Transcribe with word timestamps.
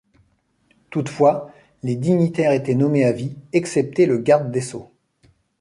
Toutefois 0.89 1.51
les 1.83 1.95
dignitaires 1.95 2.53
étaient 2.53 2.73
nommés 2.73 3.05
à 3.05 3.11
vie, 3.11 3.37
excepté 3.53 4.07
le 4.07 4.17
garde 4.17 4.49
des 4.49 4.59
sceaux. 4.61 4.91